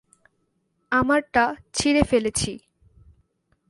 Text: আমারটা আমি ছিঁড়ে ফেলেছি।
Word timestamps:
আমারটা 0.91 1.43
আমি 1.47 1.57
ছিঁড়ে 1.73 2.03
ফেলেছি। 2.03 2.51